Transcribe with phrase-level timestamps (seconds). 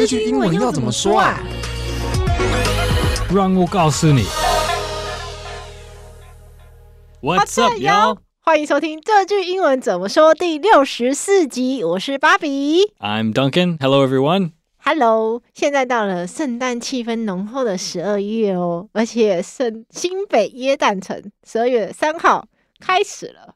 [0.00, 1.38] 这句英文要怎么说啊？
[3.30, 4.24] 让我告诉你。
[7.20, 8.16] What's up, y'all？
[8.40, 11.84] 欢迎收听这句英文怎么说第六十四集。
[11.84, 13.76] 我是芭比，I'm Duncan.
[13.78, 14.52] Hello, everyone.
[14.78, 22.46] Hello，现在到了圣诞气氛浓厚的十二月哦，而且圣新北耶诞城十二月三号
[22.78, 23.54] 开始了。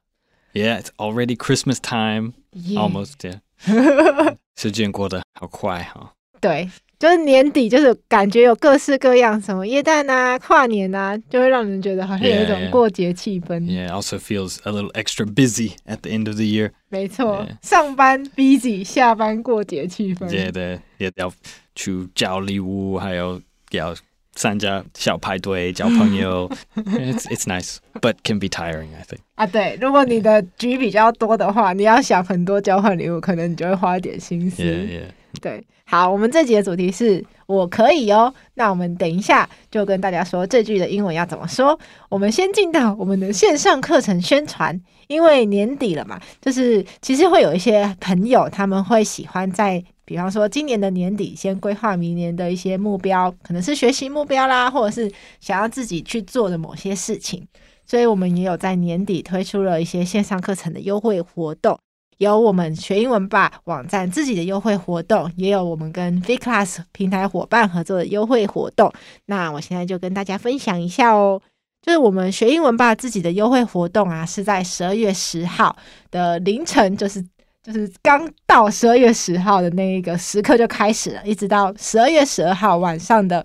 [0.52, 2.34] Yeah, it's already Christmas time.
[2.76, 4.36] Almost, yeah.
[4.54, 6.12] 时间过得好快哈。
[6.40, 13.60] 对，就是年底，就是感觉有各式各样，什么耶诞啊、跨年啊，就会让人觉得好像有一种过节气氛。
[13.60, 13.88] Yeah, yeah.
[13.88, 16.70] yeah, also feels a little extra busy at the end of the year.
[16.88, 20.28] 没错.上班 busy，下班过节气氛。
[20.30, 21.32] 对对，也要
[21.74, 23.40] 去交礼物，还有
[23.70, 23.94] 要。
[24.36, 29.20] 参加小派对，交朋友，it's it's nice, but can be tiring, I think.
[29.36, 34.60] 啊，对，如果你的局比较多的话，你要想很多交换礼物，可能你就会花一点心思。
[34.60, 35.04] Yeah, yeah.
[35.40, 38.32] 对，好，我们这集的主题是我可以哦。
[38.54, 41.78] 那我们等一下就跟大家说这句的英文要怎么说。
[42.08, 49.84] 我们先进到我们的线上课程宣传，因为年底了嘛，就是其实会有一些朋友他们会喜欢在。
[50.06, 57.48] 比方说，今年的年底先规划明年的一些目标，可能是学习目标啦，或者是想要自己去做的某些事情。
[57.86, 61.78] 所以，我们也有在年底推出了一些线上课程的优惠活动，
[62.18, 68.92] 有我们学英文吧网站自己的优惠活动，也有我们跟 vClass 平台伙伴合作的优惠活动。
[69.26, 71.40] 那我现在就跟大家分享一下哦，
[71.82, 75.76] 就是我们学英文吧自己的优惠活动啊，是在十二月十号
[76.10, 77.24] 的凌晨，就是。
[77.64, 83.42] 就是刚到十二月十号的那一个时刻就开始了，一直到十二月十二号晚上的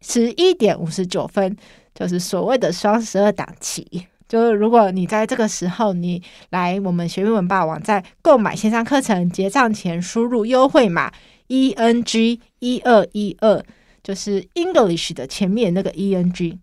[0.00, 1.54] 十一点五十九分，
[1.94, 4.06] 就是所谓的双十二档期。
[4.32, 11.12] 就是如果你在这个时候你来我们学英文吧网站购买线上课程，结账前输入优惠码
[11.48, 13.62] E N G 一二一二，
[14.02, 16.58] 就是 English 的前面那个 E N G。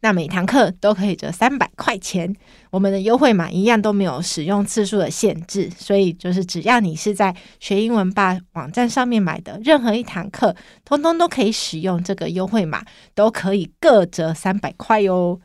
[0.00, 2.34] 那每堂课都可以折三百块钱，
[2.70, 10.56] 我们的优惠码一样都没有使用次数的限制，所以就是只要你是在学英文吧网站上面买的任何一堂课，
[10.86, 12.82] 通通都可以使用这个优惠码，
[13.14, 15.38] 都可以各折三百块哟。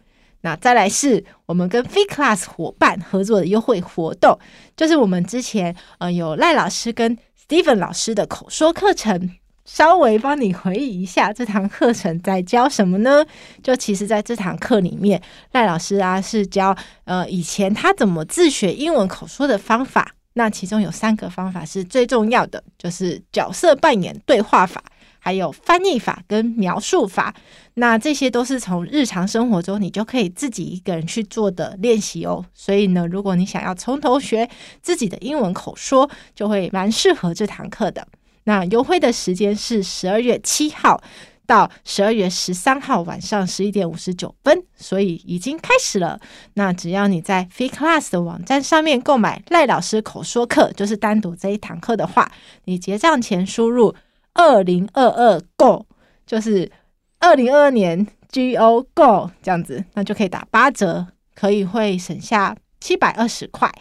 [0.44, 4.38] 那再来是我们跟 vClass 伙伴合作的优惠活动，
[4.78, 7.18] 就是我们之前呃有赖老师跟
[7.48, 9.32] Steven 老师的口说课程。
[9.66, 13.26] 稍微帮你回忆一下，这堂课程在教什么呢？
[13.64, 15.22] 就其实在这堂课里面，
[15.54, 20.16] 赖老师啊是教呃以前他怎么自学英文口说的方法。
[20.34, 24.84] 那其中有三个方法是最重要的，就是角色扮演对话法，
[25.24, 27.34] 还有翻译法跟描述法。
[27.76, 32.44] 那这些都是从日常生活中你就可以自己一个人去做的练习哦。
[32.54, 34.50] 所以呢，如果你想要从头学
[34.82, 38.06] 自己的英文口说，就会蛮适合这堂课的。
[38.44, 41.02] 那优惠的时间是十二月七号
[41.46, 46.20] 到十二月十三号晚上十一点五十九分，所以已经开始了。
[46.56, 52.32] 那只要你在 Free Class 的网站上面购买赖老师口说课，就是单独这一堂课的话，
[52.66, 53.96] 你结账前输入
[54.34, 55.86] 二零二二 Go，
[56.26, 56.72] 就是
[57.20, 63.72] 二零二二年 Go Go 这样子，那就可以打八折，可以会省下七百二十块。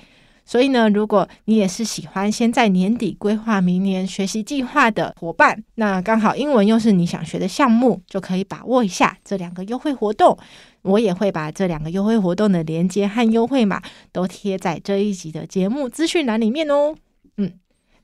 [0.44, 10.36] 所以呢，如果你也是喜欢先在年底规划明年学习计划的伙伴，那刚好英文又是你想学的项目，就可以把握一下这两个优惠活动。
[10.82, 13.80] 我也会把这两个优惠活动的链接和优惠码
[14.10, 16.96] 都贴在这一集的节目资讯栏里面哦。
[17.36, 17.52] 嗯，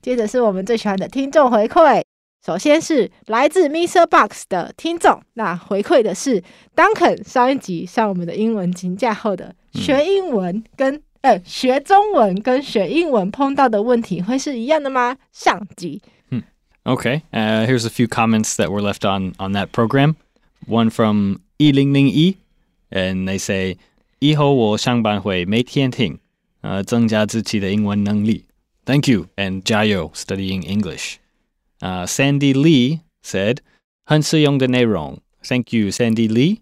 [0.01, 2.01] 接着是我们最喜欢的听众回馈，
[2.45, 4.05] 首先是来自 Mr.
[4.07, 6.43] Box 的听众，那回馈的是
[6.75, 11.01] Duncan 上一集上我们的英文请假后的学英文跟。
[11.21, 15.17] 呃，学中文跟学英文碰到的问题会是一样的吗？
[15.33, 16.01] 上集。
[16.29, 16.43] Hmm.
[16.85, 20.15] Okay, uh, here's a few comments that were left on on that program.
[20.65, 22.37] One from 一零零一
[22.91, 23.77] ，and they say
[24.19, 26.19] 以后我上班会每天听，
[26.61, 28.45] 呃，增加自己的英文能力。
[28.85, 31.15] Thank you and 加油 studying English.
[31.80, 33.58] Uh, Sandy Lee said
[34.04, 35.20] 很实用的内容。
[35.42, 36.58] Thank you, Sandy Lee.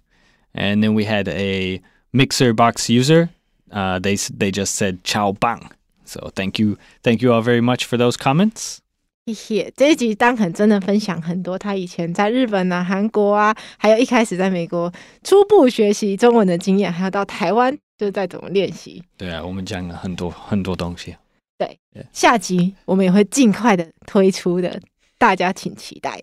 [0.53, 1.81] And then we had a
[2.13, 3.29] Mixer Box user.
[3.71, 5.59] Uh, they they just said 超棒，
[6.05, 8.79] so thank you thank you all very much for those comments。
[9.25, 14.93] 谢谢这一集，Duncan 真的分享很多他以前在日本啊、韩国啊，还有一开始在美国
[15.23, 19.03] 初步学习中文的经验，还有到台湾就在怎么练习。
[19.17, 21.17] 对啊，我们讲了很多很多东西。
[21.57, 22.05] 对，yeah.
[22.13, 24.79] 下集我们也会尽快的推出的，
[25.18, 26.22] 大家请期待。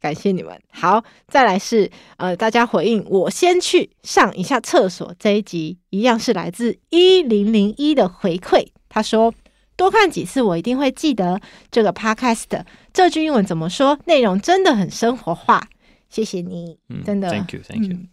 [0.00, 0.58] 感谢你们。
[0.70, 5.14] 好，再来是呃，大家回应我先去上一下厕所。
[5.18, 8.66] 这一集一样是来自一零零一的回馈。
[8.88, 9.34] 他说
[9.76, 11.38] 多看几次，我一定会记得
[11.70, 12.64] 这个 podcast。
[12.94, 13.98] 这句英文怎么说？
[14.06, 15.68] 内容真的很生活化。
[16.08, 18.08] 谢谢你，嗯、真的，Thank you、嗯。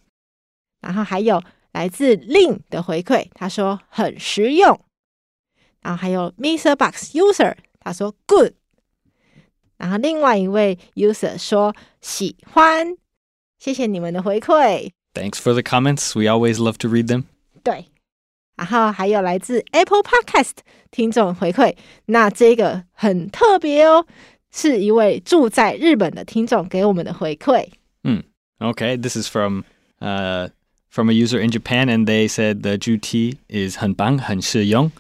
[0.82, 1.42] 然后还有
[1.72, 4.78] 来自 Lin 的回馈，他说很实用。
[5.82, 6.76] 然后还有 Mr.
[6.76, 8.54] Box User，他说 Good。
[9.78, 12.96] 然后另外一位 User 说喜欢。
[13.60, 14.92] 谢谢你们的回馈。
[15.14, 16.14] Thanks for the comments.
[16.14, 17.24] We always love to read them.
[17.64, 17.86] 对。
[18.56, 20.54] 然后还有来自 Apple Podcast
[20.90, 21.76] 听众回馈，
[22.06, 24.06] 那这个很特别哦，
[24.52, 27.68] 是一位住在日本的听众给我们的回馈。
[28.04, 28.24] 嗯
[28.60, 29.62] ，OK, this is from
[30.00, 30.50] uh
[30.90, 34.92] from a user in Japan, and they said the 句题 is 很棒，很实用。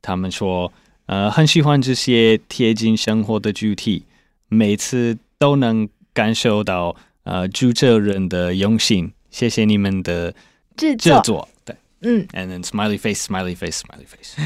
[0.00, 0.72] 他们说，
[1.06, 4.04] 呃，很喜欢这些贴近生活的句题，
[4.50, 9.10] 每次都能感受到呃主持人的用心。
[9.30, 10.34] 谢谢你们的
[10.76, 11.48] 制作。
[11.64, 14.36] 对嗯，and then smiley face, smiley face, smiley face。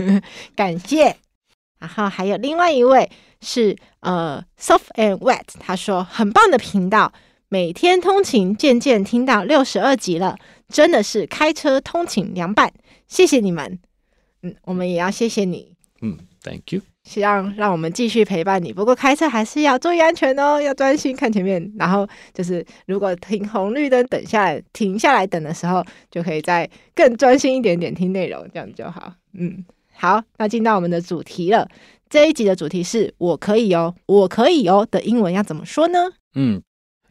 [0.54, 1.16] 感谢。
[1.78, 3.10] 然后还有另外一位
[3.40, 7.12] 是呃，soft and wet，他说很棒的频道，
[7.48, 10.36] 每天通勤渐渐听到六十二集了，
[10.68, 12.72] 真的是开车通勤凉拌，
[13.06, 13.78] 谢谢你们。
[14.42, 15.74] 嗯，我们也要谢谢你。
[16.00, 16.95] 嗯，Thank you。
[17.06, 18.72] 希望让我们继续陪伴你。
[18.72, 21.72] 不过开车还是要注意安全哦，要专心看前面。
[21.78, 29.14] 然后就是，如果停红绿灯等下来，停下来等的时候，就可以再更专心一点点听内容，这样就好。
[29.34, 29.64] 嗯，
[29.94, 31.68] 好，那进到我们的主题了。
[32.10, 35.98] 这一集的主题是“我可以哦，我可以哦”的英文要怎么说呢？
[36.34, 36.60] 嗯，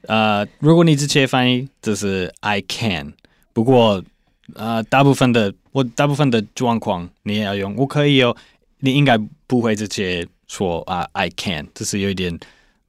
[0.08, 3.14] 呃，如果你直接翻译，这是 “I can”。
[3.54, 4.04] 不过，
[4.56, 8.36] 呃，大部分的我大部分的状况，你也要用“我可以哦”。
[8.80, 9.18] 你应该
[9.48, 12.38] 不会直接说啊，I can，这是有一点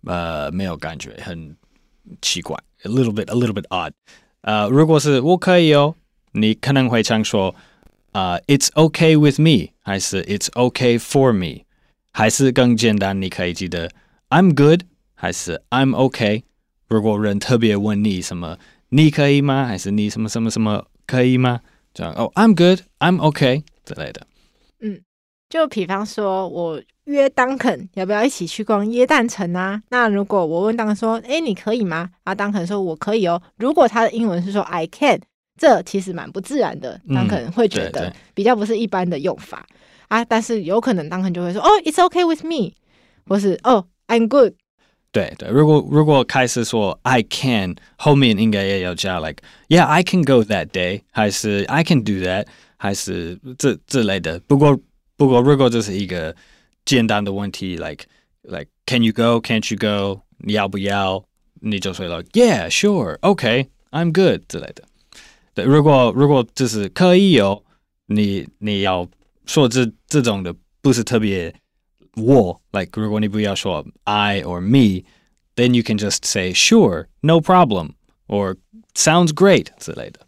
[0.04, 1.56] 呃没有感觉，很
[2.20, 3.92] 奇怪，a little bit，a little bit odd。
[4.42, 5.94] 呃，如果是我可以哦，
[6.32, 7.54] 你可能会常说
[8.12, 11.64] 啊，It's okay with me，还是 It's okay for me，
[12.12, 13.90] 还是更简单，你可以记得
[14.28, 14.82] I'm good，
[15.14, 16.42] 还是 I'm okay。
[16.88, 18.58] 如果人特别问你什么，
[18.90, 19.64] 你可以吗？
[19.66, 21.60] 还是你什么什么什么可以吗？
[21.92, 24.26] 这样哦，I'm good，I'm okay 之类的。
[25.46, 25.50] 嗯。
[25.50, 29.80] 就比方说，我约当肯要不要一起去逛耶诞城啊？
[29.90, 35.20] 那如果我问当肯说：“诶，你可以吗？”啊，当肯说：“我可以哦。”如果他的英文是说 “I can”，
[35.56, 37.00] 这其实蛮不自然的。
[37.14, 39.64] 当肯会觉得比较不是一般的用法
[40.08, 40.24] 啊。
[40.24, 42.74] 但是有可能当肯就会说：“哦，It's okay with me”，
[43.26, 44.54] 或是“哦，I'm good”。
[45.12, 49.38] 对对，如果如果开始说 “I can”，后面应该也要加 “like
[49.68, 52.46] yeah I can go that day”，还是 “I can do that”，
[52.76, 54.40] 还是这这类的。
[54.40, 54.76] 不过。
[55.17, 56.35] 不过，如果这是一个
[56.85, 58.05] 简单的问题，like
[58.43, 61.23] like can you go, can't you go，你要不要，
[61.61, 64.83] 你就说了 yeah, sure, okay, I'm good 之类的。
[65.53, 67.63] 对，如果如果这是可以哦，
[68.07, 69.07] 你你要
[69.45, 71.53] 说这这种的不是特别
[72.15, 77.91] 我，like 如果你不要说 I or me，then you can just say sure, no problem,
[78.27, 78.57] or
[78.95, 80.21] sounds great 之类的。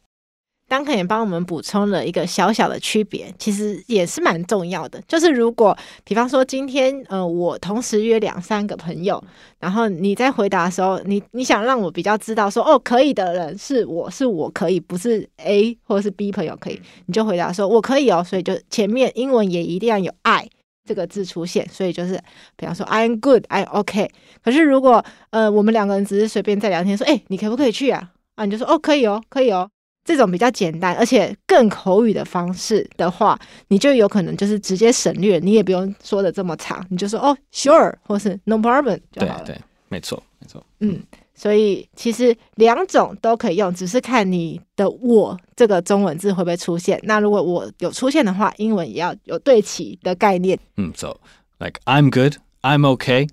[0.68, 5.02] 当肯也帮我们补充了一个小小的区别，其实也是蛮重要的。
[5.08, 9.22] 就是如果，比方说今天，呃，我同时约两三个朋友，
[9.58, 18.22] 然后你在回答的时候，你你想让我比较知道说，哦，可以的人是我是我可以，不是 A 或者是 B 朋友可以，你就回答说我可以哦。
[18.22, 20.48] 所以就前面英文也一定要有 I
[20.84, 21.66] 这个字出现。
[21.70, 22.20] 所以就是，
[22.56, 24.10] 比方说 I'm good，I'm OK。
[24.44, 28.10] 可是如果呃我们两个人只是随便在聊天说，哎，你可不可以去啊？
[28.34, 29.70] 啊，你就说哦，可以哦，可以哦。
[30.08, 33.38] 这种比较简单而且更口语的方式的话，
[33.68, 39.42] 你就有可能就是直接省略，你也不用说的这么长，你就说哦，sure，或是 no problem 就好了。
[39.44, 39.60] 对对，
[39.90, 40.64] 没错没错。
[40.80, 41.02] 嗯，
[41.34, 46.98] 所以其实两种都可以用，只是看你的“我”这个中文字会不会出现。
[47.02, 50.58] 那如果我有出现的话，英文也要有对齐的概念。
[50.78, 51.20] 嗯，so
[51.58, 53.28] like I'm good, I'm okay，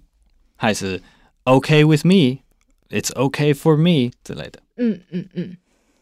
[0.58, 1.02] 还是
[1.46, 4.60] okay with me，it's okay for me 之类的。
[4.76, 5.56] 嗯嗯嗯，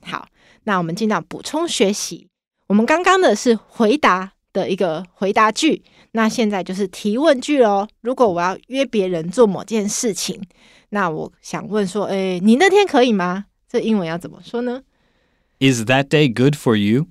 [0.04, 0.28] 好。
[0.66, 2.28] 那我们进到补充学习。
[2.68, 7.88] 我们刚刚的是回答的一个回答句，那现在就是提问句喽。
[8.02, 10.42] 如果我要约别人做某件事情，
[10.90, 14.84] 那我想问说：“诶，你那天可以吗？”这英文要怎么说呢
[15.60, 17.08] ？Is that day good for you？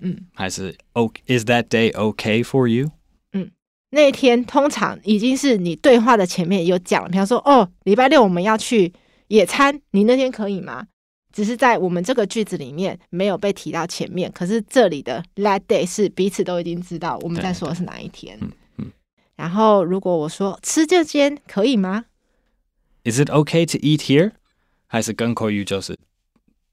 [0.00, 2.90] 嗯，还是 OK？Is that day okay for you？
[3.32, 3.50] 嗯，
[3.90, 8.92] 那天通常已经是你对话的前面有讲了，比方说：“哦，礼拜六我们要去
[9.28, 10.86] 野餐，你那天可以吗？”
[11.36, 18.38] 只是在我们这个句子里面没有被提到前面，可是这里的 that day 是彼此都已经知道我们在说的是哪一天。
[18.40, 18.92] 嗯嗯。
[19.36, 22.06] 然后如果我说吃这间可以吗
[23.04, 24.32] ？Is it okay to eat here？
[24.86, 25.98] 还是更口语就是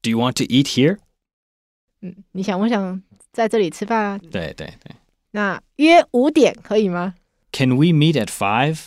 [0.02, 1.00] Do you want to eat here？
[2.00, 3.04] 嗯，你想不想
[3.34, 4.18] 在这里吃饭啊？
[4.32, 4.96] 对对对。
[5.32, 7.16] 那约五点可以吗
[7.52, 8.86] ？Can we meet at five？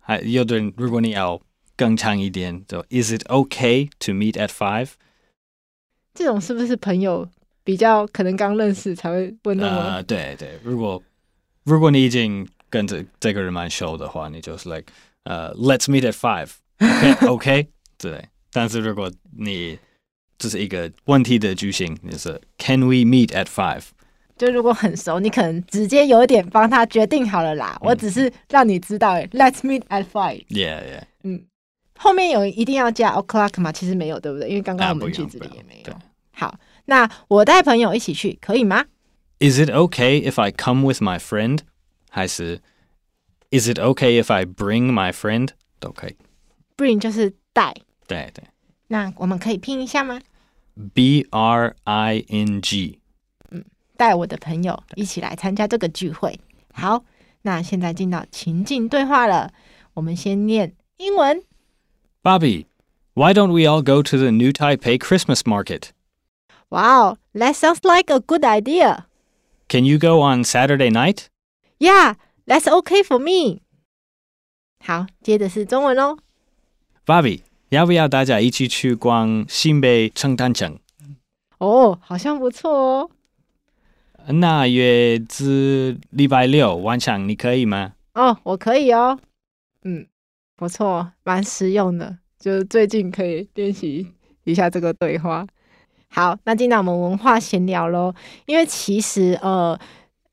[0.00, 1.40] 还有的人，如果你要
[1.76, 4.88] 更长一点，就 Is it okay to meet at five？
[6.14, 7.28] 这种是不是朋友
[7.64, 9.76] 比较可能刚认识才会问那么？
[9.82, 11.02] 呃，对对，如果
[11.64, 14.84] 如果你已经跟这这个人蛮熟的话，你就是 like，
[15.24, 18.28] 呃、uh,，Let's meet at five，OK，OK， 对。
[18.52, 19.78] 但是如果你
[20.38, 23.82] 这是一个问题的句型，就是 Can we meet at five？
[24.36, 27.78] 就如果很熟，你可能直接有点帮他决定好了啦。
[27.80, 30.44] 嗯、我只是让你知道，Let's meet at five。
[30.48, 31.02] Yeah, yeah。
[31.22, 31.44] 嗯，
[32.02, 33.70] 后面有一定要加 o'clock 吗？
[33.70, 34.48] 其实没有，对不对？
[34.48, 35.94] 因为刚刚我们句子里也没有。
[36.32, 38.86] 好，那我带朋友一起去，可以吗
[39.38, 41.60] ？Is it okay if I come with my friend？
[42.10, 42.60] 还是
[43.50, 45.50] Is it okay if I bring my friend？
[45.78, 46.16] 都可以。
[46.76, 47.72] Bring 就是带。
[48.08, 48.42] 对对。
[48.88, 50.20] 那我们可以拼一下吗
[50.92, 52.98] ？B R I N G。
[53.50, 53.64] 嗯，
[53.96, 56.40] 带我的朋友一起来参加这个聚会。
[56.72, 57.04] 好，
[57.42, 59.52] 那现在进到情境对话了。
[59.94, 61.42] 我们先念英文。
[62.23, 62.67] Bobby,
[63.13, 65.91] why don't we all go to the New Taipei Christmas market?
[66.69, 69.05] Wow, that sounds like a good idea.
[69.69, 71.29] Can you go on Saturday night?
[71.79, 73.61] Yeah, that's okay for me.
[74.83, 76.17] 好，接的是中文哦。
[77.05, 80.77] Bobby，要不要大家一起去逛新北圣诞城？
[81.59, 83.09] 哦，好像不错哦。
[84.27, 87.93] 那月子礼拜六晚上你可以吗？
[88.13, 89.19] 哦，我可以哦。
[89.83, 90.05] 嗯，
[90.62, 94.06] 不错，蛮实用的，就是最近可以练习
[94.44, 95.44] 一下这个对话。
[96.06, 98.14] 好，那进到我们文化闲聊喽。
[98.46, 99.76] 因为其实呃，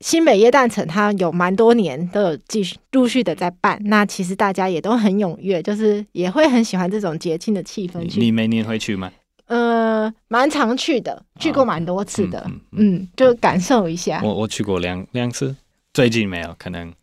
[0.01, 7.99] 新北耶诞城它有蛮多年都有继续陆续的在办，那其实大家也都很踊跃，就是也会很喜欢这种节庆的气氛。
[8.19, 9.11] 你每年会去吗？
[9.47, 12.41] 呃，蛮常去的，去过蛮多次的。
[12.41, 14.21] 哦、嗯，嗯，嗯，就感受一下。
[14.23, 15.55] 我我去过两两次，
[15.91, 16.93] 最近没有，可能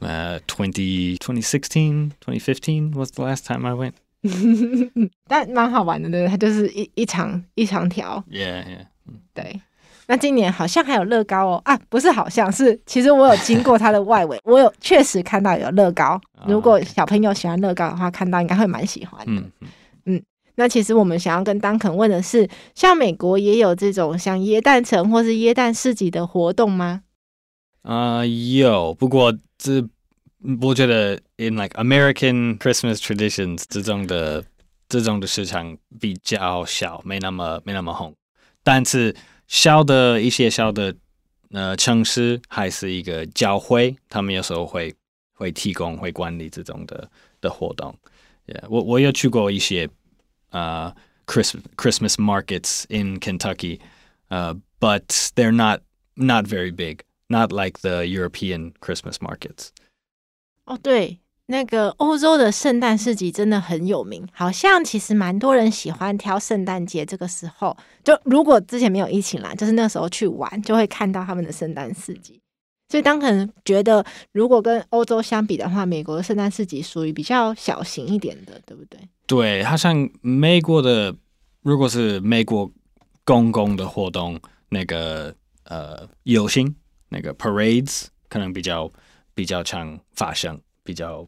[0.00, 3.92] 呃，twenty twenty sixteen twenty fifteen was the last time I went。
[5.26, 8.22] 但蛮好玩的，对，它就是一一长一长条。
[8.30, 8.86] Yeah, yeah.
[9.32, 9.60] 对。
[10.06, 16.20] 那今年好像还有乐高哦，啊，不是好像是，其实我有经过它的外围， 我有确实看到有乐高。
[16.46, 19.32] 如果小朋友喜欢乐高的话，看到应该会蛮喜欢的。
[19.32, 19.52] 嗯
[20.06, 20.22] 嗯。
[20.56, 27.02] 那其实我们想要跟 Duncan 问的是，像美国也有这种像耶诞城或是耶诞市集的活动吗？
[27.81, 29.87] 啊、呃，有，不过这。
[30.61, 34.45] 我觉得，in like American Christmas traditions，这种的
[34.87, 38.15] 这种的市场比较小，没那么没那么红。
[38.61, 39.15] 但是
[39.47, 40.95] 小的一些小的
[41.49, 44.93] 呃城市还是一个教会，他们有时候会
[45.33, 47.09] 会提供会管理这种的
[47.41, 47.97] 的活动。
[48.45, 49.89] Yeah, 我我有去过一些
[50.51, 50.93] 呃
[51.25, 53.79] Christmas Christmas markets in Kentucky，
[54.27, 55.81] 呃、uh,，but they're not
[56.13, 56.99] not very big,
[57.30, 59.68] Not like the European Christmas markets.
[60.66, 67.76] 哦，对，那个欧洲的圣诞市集真的很有名，好像其实蛮多人喜欢挑圣诞节这个时候。
[68.04, 72.40] 就如果之前没有疫情啦，就是那时候去玩，就会看到他们的圣诞市集。
[72.88, 78.98] 所以当可能觉得，如果跟欧洲相比的话，美国的圣诞市集属于比较小型一点的，对不对？
[79.28, 81.14] 对，好像美国的，
[81.62, 82.68] 如果是美国
[83.24, 85.32] 公共的活动，那个
[85.64, 86.74] 呃游行，
[87.09, 88.91] 那个 parades 可能比较。
[89.37, 91.27] 比较常发生，比较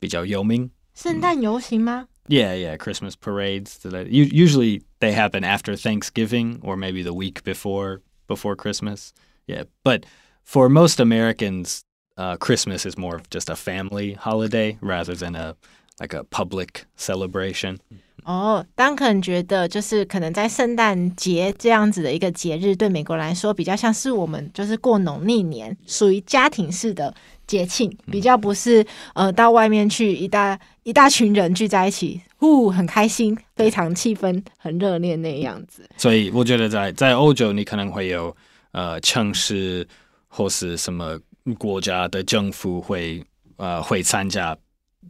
[0.00, 0.68] 比较有名。
[0.92, 2.08] 圣诞游行吗？
[2.26, 4.10] Yeah, yeah, Christmas parades 之类的。
[4.10, 9.10] Usually they happen after Thanksgiving or maybe the week before before Christmas.
[9.46, 10.02] Yeah, but
[10.42, 11.82] for most Americans,
[12.16, 15.54] uh, Christmas is more of just a family holiday rather than a
[15.99, 17.77] like a public celebration.
[18.25, 27.11] 哦，当可能觉得就是可能在圣诞节这样子的一个节日，对美国来说比较像是我们就是过农历年，属于家庭式的
[27.47, 35.89] 节庆，比较不是呃到外面去一大一大群人聚在一起，呼很开心，非常气氛很热烈那样子。
[35.97, 38.35] 所以我觉得在在欧洲，你可能会有
[38.73, 39.87] 呃城市
[40.27, 41.17] 或是什么
[41.57, 43.23] 国家的政府会
[43.55, 44.55] 呃会参加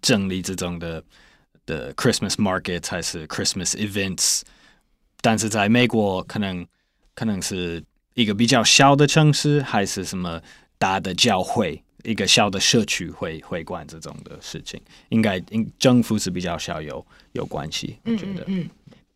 [0.02, 1.04] 整理这种的。
[1.66, 4.42] 的 Christmas market 还是 Christmas events，
[5.22, 6.66] 但是在美国可能
[7.14, 7.84] 可能是
[8.16, 10.42] 一个比较小的城市，还是什么
[10.80, 18.48] 大的教会，一个小的社区会会管这种的事情，应该应政府是比较小有有关系，我觉得。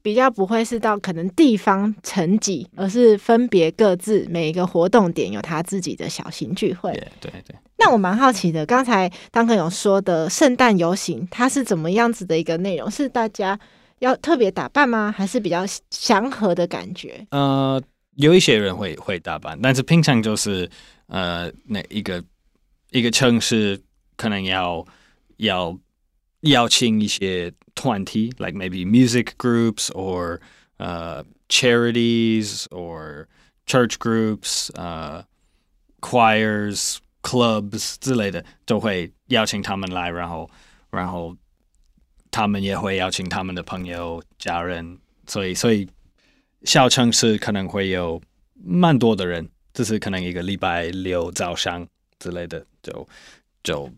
[0.04, 6.92] 比较不会是到可能地方层级，而是分别各自每一个活动点有他自己的小型聚会。
[6.92, 7.56] 对对对。
[7.78, 12.92] 那我蛮好奇的，刚才当哥有说的圣诞游行，它是怎么样子的一个内容？
[12.92, 13.58] 是大家
[14.00, 15.14] 要特别打扮吗？
[15.18, 17.26] 还是比较祥和的感觉？
[17.32, 17.82] 呃，
[18.16, 20.70] 有一些人会会打扮，但是平常就是
[21.08, 22.22] 呃，那一个
[22.92, 23.82] 一个城市
[24.18, 24.86] 可能要
[25.38, 25.78] 要
[26.42, 30.40] 邀请一些团体，like maybe music groups or
[30.78, 33.28] 呃、uh, charities or
[33.66, 35.26] church groups，呃、uh,
[36.02, 40.50] choirs clubs 之类的，都会邀请他们来，然后
[40.92, 41.36] 然后
[42.32, 45.90] 他们也会邀请他们的朋友、家人，所以所以。
[46.66, 48.22] 小城市可能会有
[48.56, 51.86] 蛮多的人，就是可能一个礼拜六早上
[52.20, 53.06] 之类的，就
[53.62, 53.92] 就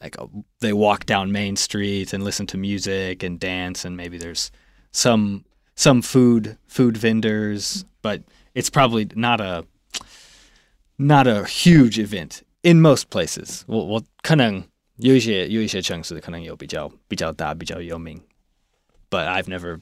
[0.00, 0.26] like a,
[0.60, 4.50] they walk down Main Street and listen to music and dance and maybe there's
[4.92, 8.22] some some food food vendors, but
[8.54, 9.64] it's probably not a
[10.98, 13.64] not a huge event in most places.
[13.66, 14.62] 我我可能
[14.96, 18.20] 有一些有一些城市可能有比较比较大比较有名，
[19.10, 19.80] but I've never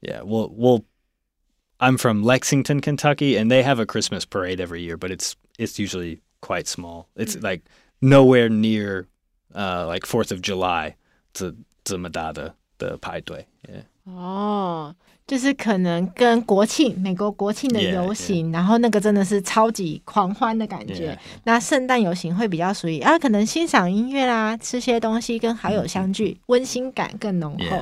[0.00, 0.84] yeah 我我。
[1.78, 6.20] I'm from Lexington, Kentucky, and they have a Christmas parade every year, but it's it's usually
[6.40, 7.08] quite small.
[7.16, 7.62] It's like
[8.01, 9.05] nowhere near
[9.53, 10.93] uh like Fourth of July
[11.33, 13.45] 这这么大的的派对。
[14.05, 14.95] 哦，
[15.27, 21.19] 就是可能跟国庆美国国庆的游行，然后那个真的是超级狂欢的感觉。
[21.43, 27.77] 那圣诞游行会比较属于啊，可能欣赏音乐啦，吃些东西，跟好友相聚，温馨感更浓厚。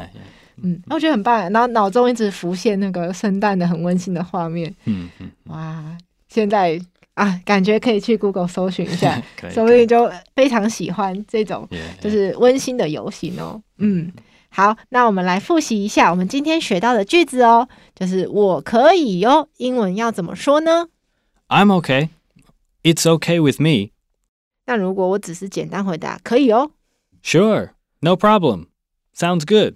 [0.64, 4.74] 嗯，我觉得很棒，然后脑中一直浮现那个圣诞的很温馨的画面。
[4.86, 5.96] 嗯嗯，哇，
[6.30, 6.82] 现在
[7.16, 11.68] 啊，感觉可以去 Google 搜寻一下， 说不定就非常喜欢这种
[12.00, 13.62] 就是温馨的游行哦。
[13.78, 14.12] 嗯，
[14.50, 20.88] 好，那我们来复习一下我们今天学到的句子哦，就是我可以哟，英文要怎么说呢
[21.48, 22.10] ？I'm okay.
[22.84, 23.92] It's okay with me.
[24.66, 26.72] 那如果我只是简单回答，可以哦。
[27.24, 27.70] Sure,
[28.02, 28.68] no problem.
[29.16, 29.76] Sounds good.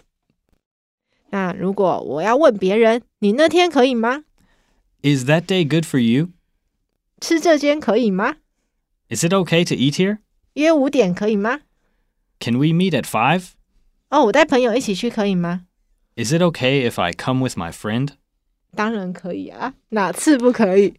[1.29, 4.25] 那如果我要问别人，你那天可以吗
[5.01, 6.29] ？Is that day good for you？
[7.19, 8.37] 吃这间可以吗
[9.09, 10.19] ？Is it okay to eat here？
[10.53, 11.59] 约五点可以吗
[12.39, 13.49] ？Can we meet at five？
[14.09, 15.65] 哦，我带朋友一起去可以吗
[16.15, 18.09] ？Is it okay if I come with my friend？
[18.75, 20.93] 当然可以啊，哪次不可以？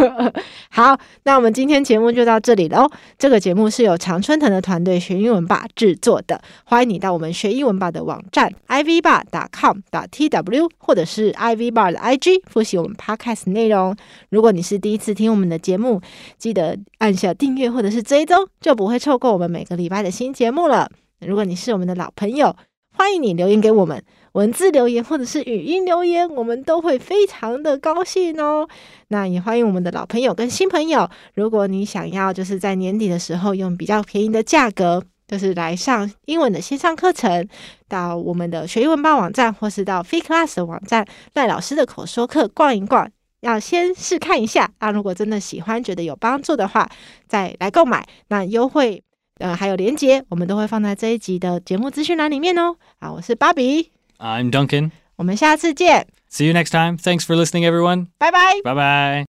[0.70, 2.88] 好，那我们今天节目就到这里喽。
[3.18, 13.96] 这个节目是由常春藤的团队学英文吧制作的，欢迎你到我们学英文吧的网站 ivbar.com.tw 或者是 ivbar 的 IG 复习我们 podcast 内容。
[14.28, 16.00] 如果你是第一次听我们的节目，
[16.36, 20.90] 记得按下订阅或者是追踪，就不会错过我们每个礼拜的新节目了。
[21.20, 22.54] 如果你是我们的老朋友，
[22.92, 24.02] 欢迎你留言给我们。
[24.36, 28.68] 文字留言或者是语音留言，我们都会非常的高兴哦。
[29.08, 37.48] 那也欢迎我们的老朋友跟新朋友，如果你想要就是在年底的时候用比较便宜的价格，就是来上英文的线上课程，
[37.88, 44.70] 到我们的学英文吧网站，或是到 Free Class 的网站赖老师的口说课逛一逛，要先试看一下。
[44.76, 46.86] 啊，如果真的喜欢，觉得有帮助的话，
[47.26, 48.06] 再来购买。
[48.28, 49.02] 那优惠
[49.38, 52.76] 呃还有链接，我们都会放在这一集的节目资讯栏里面哦。
[52.98, 53.95] 啊，我是芭比。
[54.19, 54.91] I'm Duncan.
[55.15, 56.07] 我们下次见。
[56.29, 56.97] See you next time.
[56.97, 58.07] Thanks for listening, everyone.
[58.19, 58.61] Bye bye.
[58.63, 59.34] Bye bye.